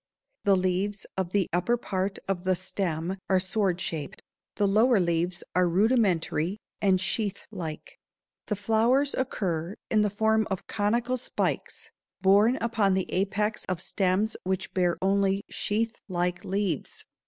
The 0.45 0.55
leaves 0.55 1.05
of 1.15 1.31
the 1.31 1.47
upper 1.53 1.77
part 1.77 2.17
of 2.27 2.43
the 2.43 2.55
stem 2.55 3.19
are 3.29 3.39
sword 3.39 3.79
shaped; 3.79 4.23
the 4.55 4.67
lower 4.67 4.99
leaves 4.99 5.43
are 5.55 5.69
rudimentary 5.69 6.57
and 6.81 6.99
sheath 6.99 7.45
like. 7.51 7.99
The 8.47 8.55
flowers 8.55 9.13
occur 9.13 9.75
in 9.91 10.01
the 10.01 10.09
form 10.09 10.47
of 10.49 10.65
conical 10.65 11.17
spikes 11.17 11.91
borne 12.19 12.55
upon 12.55 12.95
the 12.95 13.11
apex 13.11 13.63
of 13.65 13.79
stems 13.79 14.35
which 14.43 14.73
bear 14.73 14.97
only 15.03 15.43
sheath 15.51 15.93
like 16.09 16.43
leaves. 16.43 17.05